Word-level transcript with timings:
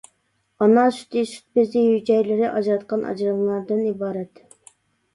ئانا 0.65 0.85
سۈتى 0.99 1.23
سۈت 1.33 1.59
بېزى 1.59 1.85
ھۈجەيرىلىرى 1.89 2.49
ئاجراتقان 2.55 3.07
ئاجرالمىلاردىن 3.13 3.89
ئىبارەت. 3.95 4.47